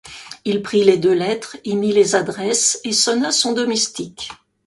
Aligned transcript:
Il 0.45 0.63
prit 0.63 0.83
les 0.83 0.97
deux 0.97 1.13
lettres, 1.13 1.57
y 1.63 1.75
mit 1.75 1.91
les 1.93 2.15
adresses 2.15 2.79
et 2.83 2.91
sonna 2.91 3.31
son 3.31 3.53
domestique. 3.53 4.31